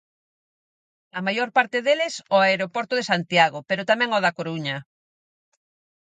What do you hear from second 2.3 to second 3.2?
ó aeroporto de